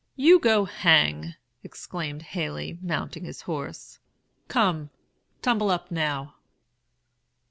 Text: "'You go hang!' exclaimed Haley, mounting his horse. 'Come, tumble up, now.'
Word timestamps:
"'You 0.15 0.39
go 0.39 0.65
hang!' 0.65 1.35
exclaimed 1.63 2.23
Haley, 2.23 2.79
mounting 2.81 3.23
his 3.23 3.41
horse. 3.41 3.99
'Come, 4.47 4.89
tumble 5.43 5.69
up, 5.69 5.91
now.' 5.91 6.33